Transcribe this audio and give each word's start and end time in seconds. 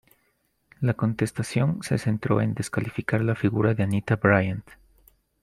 La 0.79 0.95
contestación 0.95 1.83
se 1.83 1.99
centró 1.99 2.41
en 2.41 2.55
descalificar 2.55 3.21
la 3.21 3.35
figura 3.35 3.75
de 3.75 3.83
Anita 3.83 4.15
Bryant. 4.15 4.65